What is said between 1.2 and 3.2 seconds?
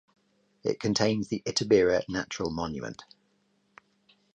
the Itabira Natural Monument.